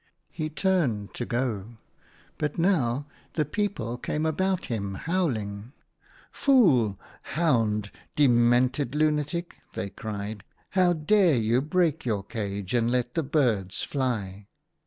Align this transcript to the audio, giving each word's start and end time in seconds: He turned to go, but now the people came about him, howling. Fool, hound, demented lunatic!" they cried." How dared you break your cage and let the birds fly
He 0.31 0.49
turned 0.49 1.13
to 1.13 1.25
go, 1.27 1.75
but 2.39 2.57
now 2.57 3.05
the 3.33 3.45
people 3.45 3.99
came 3.99 4.25
about 4.25 4.65
him, 4.65 4.95
howling. 4.95 5.73
Fool, 6.31 6.99
hound, 7.21 7.91
demented 8.15 8.95
lunatic!" 8.95 9.57
they 9.75 9.91
cried." 9.91 10.43
How 10.71 10.93
dared 10.93 11.43
you 11.43 11.61
break 11.61 12.03
your 12.03 12.23
cage 12.23 12.73
and 12.73 12.89
let 12.89 13.13
the 13.13 13.21
birds 13.21 13.83
fly 13.83 14.47